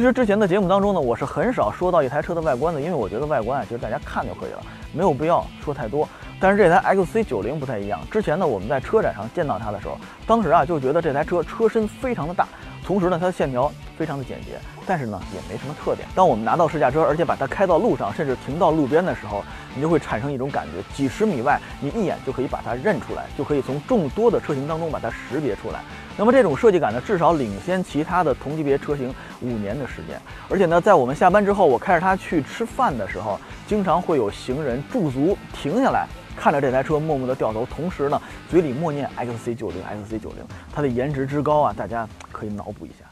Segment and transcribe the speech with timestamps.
[0.00, 4.62] 其实之前的节目当中呢，我是很少说到一台车的外观的，因为我觉得外观啊，其实大家看就可以了，
[4.94, 6.08] 没有必要说太多。
[6.40, 12.48] 但是这台 XC90 不太一样，之前呢我们在车展上见到它的时候，当时啊就觉得这台车车身非常的大，
[12.82, 14.52] 同时呢它的线条非常的简洁，
[14.86, 16.08] 但是呢也没什么特点。
[16.14, 25.80] 当我们拿到试驾车，而且把它开到路上，甚至停到路边的时候，你就会产生一种感觉，几十米外你一眼就可以把它认出来，就可以从众多的车型当中把它识别出来。
[26.16, 30.18] 那么这种设计感呢，至少领先其他的同级别车型五年的时间。
[30.48, 38.18] 而且呢，在我们下班之后，我开着它去吃饭的时候，经常会有行人驻足停下来，看着这台车，默默地掉头，同时呢，
[38.50, 39.72] 嘴里默念 XC90
[40.08, 40.30] XC90。
[40.74, 43.04] 它的颜值之高啊，大家可以脑补一下。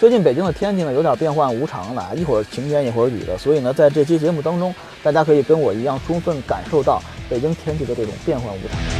[0.00, 8.93] 最近北京的天气呢，有点变幻无常了，一会儿晴天，一会儿雨的，所以呢，在这期节目当中，大家可以跟我一样，充分感受到北京天气的这种变幻无常。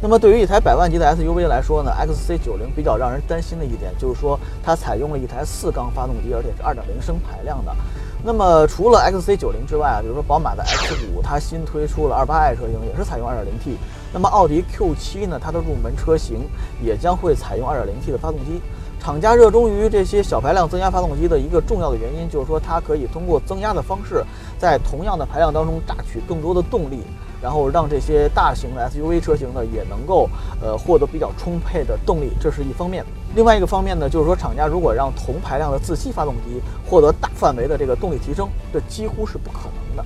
[0.00, 7.74] 那么对于一台百万级的 SUV 来说呢，XC90 比较让人担心的一点就是说，它采用了一台四缸发动机，而且是2.0升排量的。
[8.22, 13.76] 那么除了 XC90 之外啊，比如说宝马的 X5，它新推出了 28i 车型，也是采用 2.0T。
[14.12, 16.46] 那么奥迪 Q7 呢，它的入门车型
[16.82, 18.60] 也将会采用 2.0T 的发动机。
[19.00, 24.24] 厂家热衷于这些小排量增压发动机的一个重要的原因，就是说它可以通过增压的方式，
[24.58, 27.02] 在同样的排量当中榨取更多的动力。
[27.42, 30.28] 然后让这些大型的 SUV 车型呢，也能够
[30.60, 33.04] 呃获得比较充沛的动力，这是一方面。
[33.34, 40.04] 另外一个方面呢，就是说厂家如果让同排量的自吸发动机获得大范围的这个动力提升，这几乎是不可能的。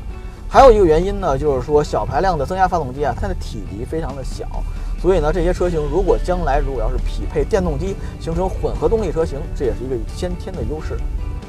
[0.49, 4.45] 还有一个原因呢，就是说小排量的增压发动机啊，它的体积非常的小，
[5.01, 10.97] 所以呢，这些车型如果将来如果要是匹配电动机，形成混合动力车型，这也是一个先天的优势。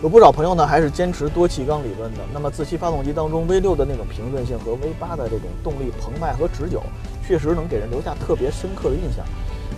[0.01, 2.21] 有不少朋友呢，还是坚持多气缸理论的。
[2.33, 6.81] 那么自吸发动机当中，V6 的那种平顺性和 V8 的这种动力澎湃和持久，
[7.23, 9.23] 确实能给人留下特别深刻的印象。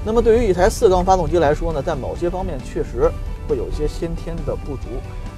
[0.06, 3.12] 那么对于一台四缸发动机来说呢，在某些方面确实
[3.50, 4.84] 会有一些先天的不足。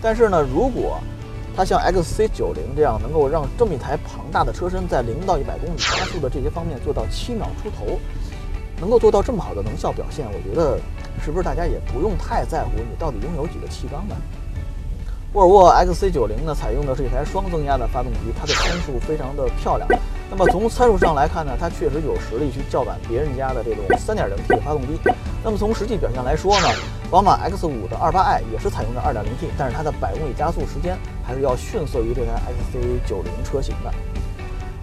[0.03, 0.99] 但是呢，如果
[1.55, 7.99] 它像 XC90 这样能够让这么一台庞大的车身在零到一百公里加速的这些方面做到七秒出头，
[8.79, 10.77] 能够做到这么好的能效表现，我觉得
[11.23, 14.15] 是不是大家也不用太在乎你到底拥有几个气缸呢？
[15.35, 19.85] 沃尔沃 XC90 呢，采用的是一台双增压的发动机，它的参数非常的漂亮。
[20.31, 24.97] 那么从参数上来看呢，它确实有实力去叫板别人家的这种 3.0T 发动机。
[25.43, 26.69] 那么从实际表现来说呢，
[27.11, 32.31] 宝马 X5 的 28i 也是采用的 2.0T，但是它的百公里加速时间还是要逊色于这台
[32.71, 33.93] XC90 车型的。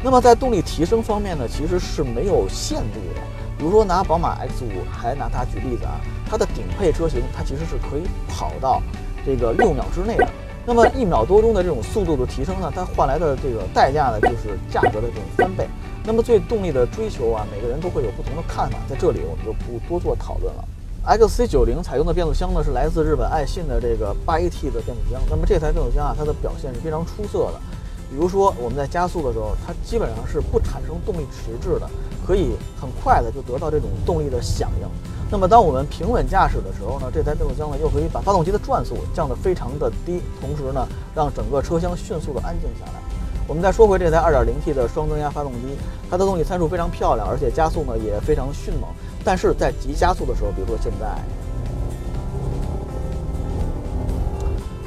[0.05, 3.23] 那么在动力提升方面呢，其实是没有限度的。
[3.57, 5.99] 比如说拿宝马 X5 还拿它举例子啊，
[6.29, 8.83] 它的顶配车型它其实是可以跑到
[9.25, 10.29] 这个六秒之内的。
[10.65, 15.67] 那么一秒多钟的这种速度的提升呢，它换来的这个代价呢，就是价格的这种翻倍。
[16.05, 20.65] 那么对动力的追求啊，每个人都会有不同的看法，在这里我们就不多做讨论了。
[21.05, 25.21] XC90 采用的变速箱呢，是来自日本爱信的这个八 AT 的变速箱。
[25.29, 27.61] 那么这台变速箱啊，它的表现是非常出色的。
[28.09, 31.91] 比如说我们在加速的时候，它基本上是不产生动力迟滞的，
[32.25, 32.51] 可以
[32.81, 34.87] 很快的就得到这种动力的响应。
[35.33, 43.01] 那么，当我们平稳驾驶的时候呢，这台变速箱呢又可以把发动机的转速降得非常的低，同时呢，让整个车厢迅速的安静下来。
[43.49, 45.75] 我们再说回这台 2.0T 的双增压发动机，
[46.11, 48.91] 它的动力参数非常漂亮，而且加速呢也非常迅猛。
[49.25, 51.07] 但是在急加速的时候，比如说现在。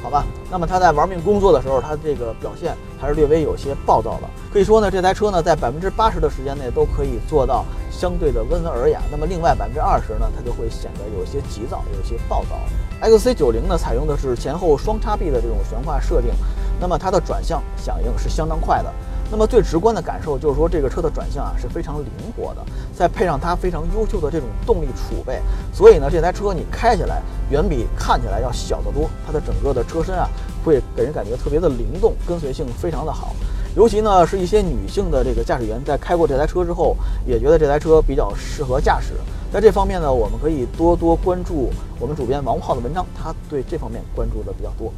[0.06, 4.28] 好吧，那么它在玩命工作的时候，它这个表现还是略微有些暴躁的。
[4.52, 9.00] 可以说呢，这台车呢，在百分之八十的时间内都可以做到相对的温文尔雅。
[9.10, 12.56] 那么另外百分之二十呢，它就会显得有些急躁，有些暴躁。
[13.02, 16.30] XC90 呢，采用的是前后双叉臂的这种悬挂设定，
[16.78, 18.92] 那么它的转向响应是相当快的。
[19.30, 22.06] 那么最直观的感受就是说，这个车的转向啊是非常灵
[22.36, 22.64] 活的，
[22.94, 25.40] 再配上它非常优秀的这种动力储备，
[25.72, 27.20] 所以呢，这台车你开起来
[27.50, 29.10] 远比看起来要小得多。
[29.26, 30.28] 它的整个的车身啊，
[30.64, 33.34] 会给人感觉特别的灵动，跟随性非常的好。
[33.74, 36.96] 尤其呢，是一些女性的这个驾驶员在开过这台车之后，
[37.26, 39.12] 也觉得这台车比较适合驾驶。
[39.52, 44.92] 在这方面呢，我们可以多多关注我们主编王浩的文章，他对这方面关注的比较多。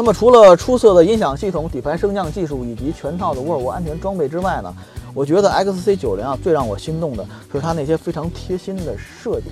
[0.00, 4.74] 那么除了出色的音响系统、底盘升降技术以及全套的沃尔沃安全装备之外呢，
[5.12, 9.48] 我觉得 XC90 啊最让我心动的是它那些非常贴心的设计。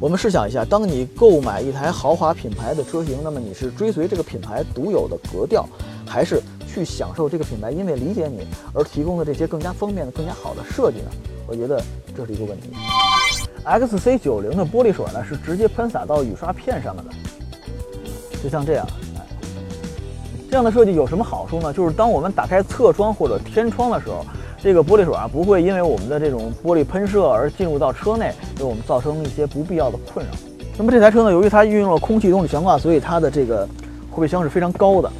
[0.00, 5.68] 我们试想一下，当你购买一台豪华品牌的车型，那么你是追随这个品牌独有的格调，
[6.06, 11.10] 还是去享受这个品牌因为理解你而提供的这些更加方便的、更加好的设计呢？
[11.46, 11.78] 我觉得
[12.16, 12.70] 这是一个问题。
[13.66, 17.10] XC90 的玻璃水呢是直接喷洒到雨刷片上面的，
[18.42, 18.86] 就像这样。
[20.52, 21.72] 这样的设计有什么好处呢？
[21.72, 24.22] 就是当我们打开侧窗或者天窗的时候。
[24.62, 30.30] 这个玻璃水啊，不会因为我们的这种玻璃喷射而进入到车内，给我们造成一些不必要的困扰。
[30.78, 33.66] 那么这台车呢，由于它运用了空气动力悬挂，所以它的这个
[34.08, 35.10] 后备箱是非常高的。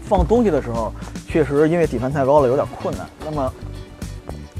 [0.00, 0.90] 放东西的时候，
[1.26, 3.06] 确实因为底盘太高了，有点困难。
[3.22, 3.52] 那么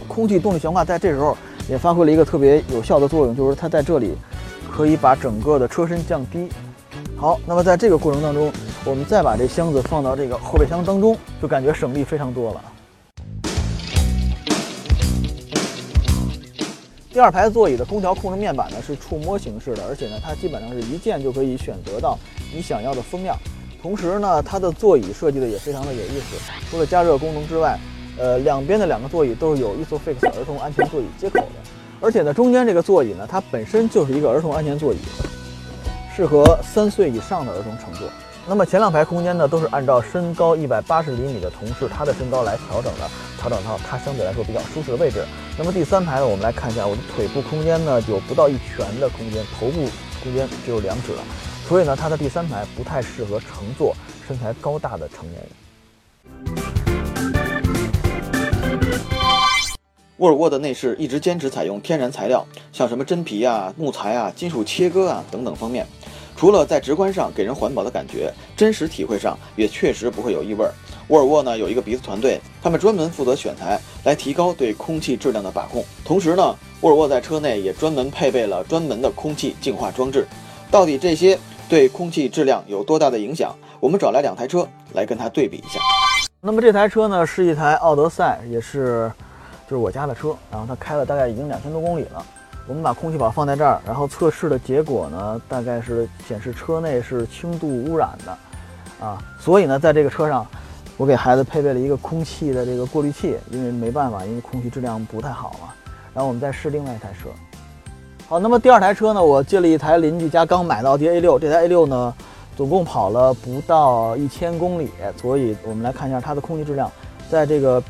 [0.07, 1.35] 空气动力悬挂在这时候
[1.67, 4.15] 也发挥了一个特别有效的作用，就是它在这里
[4.71, 6.51] 可以把整个的车身降低。
[7.17, 8.53] 好，那么在这个过程当中，
[8.85, 12.63] 我们再把这箱子放到这个后备箱当中，就感觉省力非常多了。
[17.13, 22.17] 第二排座椅的空调控制面板呢是触摸形式的，而且呢它基本上是一键就可以选择到
[22.55, 23.37] 你想要的风量。
[23.83, 26.37] 同时呢，它的座椅设计的也非常的有意思，
[26.71, 27.79] 除了加热功能之外，
[28.17, 31.47] 呃，两边的两个座椅都是有 ISOFIX 儿童安全座椅接口的，
[32.01, 34.99] 而且呢中间这个座椅呢它本身就是一个儿童安全座椅，
[36.17, 38.09] 适合三岁以上的儿童乘坐。
[38.49, 43.07] 那么前两排空间呢，都是按照身高一百八十厘米的同事他的身高来调整的，
[43.39, 45.23] 调整到他相对来说比较舒适的位置。
[45.59, 49.87] 那么第三排呢，我们来看一下，我的腿部空间呢有不到一拳的空间，头部
[50.23, 51.23] 空间只有两指了，
[51.69, 53.95] 所以呢，它的第三排不太适合乘坐
[54.27, 55.51] 身材高大的成年人。
[60.17, 65.87] 沃尔沃的内饰一直坚持采用天然材料，像什么真皮啊、木材啊、金属切割啊等等方面。
[66.39, 70.65] 除了在直观上给人环保的感觉，真实体会上也确实不会有异味。
[71.09, 75.85] 沃尔沃呢有一个鼻子团队，他们专门负责选材，来提高对空气质量的把控。
[76.05, 80.29] 同时呢，沃尔沃在车内也专门配备了专门的空气净化装置。
[80.71, 81.37] 到底这些
[81.69, 83.53] 对空气质量有多大的影响？
[83.81, 85.81] 我们找来两台车来跟它对比一下。
[86.41, 89.11] 那么这台车呢是一台奥德赛，也是
[89.69, 92.25] 就是我家的车，然后它开了大概已经两千多公里了。
[92.69, 100.47] 我们把空气宝放在这儿，然后测试的结果呢，大概是显示车内是轻度污染的，啊，所以呢，在这个车上，
[100.99, 105.73] 我给孩子配备了一个空气的这个过滤器，因为没办法，因为空气质量不太好嘛。
[106.13, 107.31] 然后我们再试另外一台车。
[108.29, 112.15] 好，那么第二台车呢，我借了一台邻居家刚买的奥迪 A6，这台 A6 呢，
[112.55, 116.93] 总共跑了不到一千公里，所以我们来看一下它的空气质量，
[117.31, 117.83] 在这个。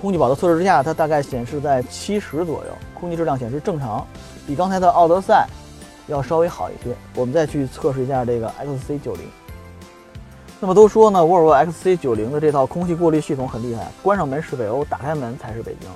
[0.00, 4.06] 空气宝的测试之下，它大概显示在七十左右，空气质量显示正常，
[4.46, 5.46] 比刚才的奥德赛
[6.06, 6.94] 要稍微好一些。
[7.14, 9.18] 我们再去测试一下这个 XC90。
[10.58, 15.90] 那么都说呢，沃尔沃 XC90 的这套空气过滤系统很厉害，关上门是北欧，打开门才是北京。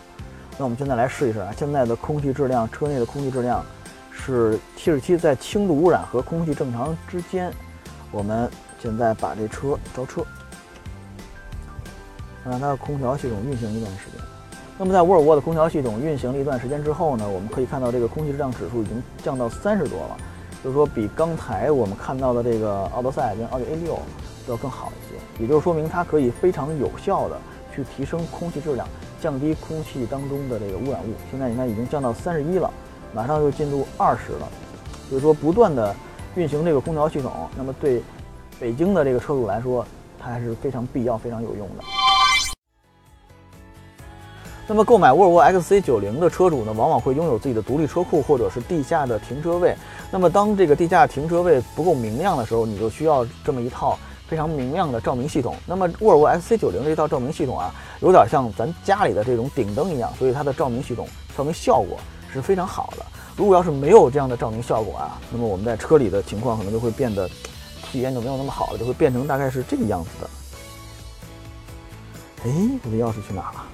[0.59, 3.65] 那我们现在来试一试啊，现在的空气质量，车内的空气质量
[4.11, 7.53] 是七十七，在轻度污染和空气正常之间。
[8.11, 10.23] 我们现在把这车着车。
[12.51, 14.21] 让它的空调系统运行一段时间。
[14.77, 20.17] 那么在沃尔沃的空调系统运行了一段时间之后呢，我们可以看到这个空气质量指数已经降到三十多了，
[20.63, 23.97] 就是说比刚才我们看到的这个奥德赛跟奥迪 A6
[24.49, 25.43] 要更好一些。
[25.43, 27.37] 也就是说明它可以非常有效的
[27.73, 28.87] 去提升空气质量，
[29.21, 31.15] 降低空气当中的这个污染物。
[31.31, 32.69] 现在你看已经降到三十一了，
[33.13, 34.49] 马上就进入二十了。
[35.11, 35.95] 就是说不断的
[36.35, 38.03] 运行这个空调系统，那么对
[38.59, 39.87] 北京的这个车主来说，
[40.19, 41.85] 它还是非常必要、非常有用的。
[44.67, 49.77] 那么购买沃尔沃 XC90 的车主呢，往往会拥有自己的独立车库或者是地下的停车位。
[50.11, 55.55] 那么当这个地下停车位不够明亮的时候，你就需要这么一套非常明亮的照明系统。
[55.67, 61.07] 那么沃尔沃 XC90 这套照明系统啊，有点像咱家里的这种顶灯一样，所以它的照明系统
[61.37, 61.99] 照明效果
[62.33, 63.05] 是非常好的。
[63.37, 67.29] 如果要是没有这样的照明效果啊，那么我们在车里的情况可能就会变得
[67.91, 70.31] 体验就没有那么好了，就会变成大概是这个样子的。
[72.45, 72.51] 哎，
[72.83, 73.65] 我的钥匙去哪了？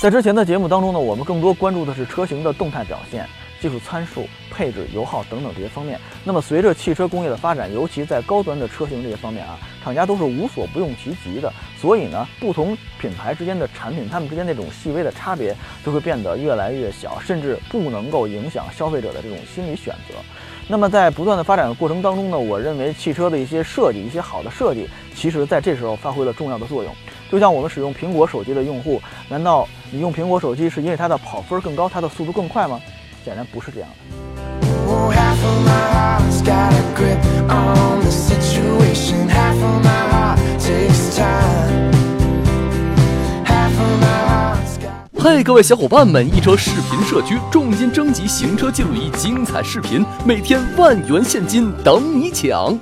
[0.00, 3.26] 在之前的节目当中呢，我们更多关注的是车型的动态表现、
[3.60, 5.98] 技术参数、配置、油耗等等这些方面。
[6.22, 11.52] 那么随着汽车工业的发展，尤其在高端的车型这些方面啊，厂家都是无所不用其极的。
[11.80, 15.52] 所以呢，不同品牌之间的产品，它们之间那种细微的差别
[15.84, 20.14] 就会变得越来越小，甚至不能够影响消费者的这种心理选择。
[20.68, 26.94] 那么在不断的发展的过程当中呢，我认为汽车的一些设计，一些好的设计，其实在这时候发挥了重要的作用。
[27.32, 32.78] 就像我们使用苹果手机的用户，难道你用苹果手机是因为它的跑分更高，它的速度更快吗？
[33.24, 33.96] 显然不是这样的。
[45.20, 46.26] 嗨，各位小伙伴们！
[46.34, 52.78] 一车视频社区重金征集行车记录仪精彩视频，每天万元现金等你抢。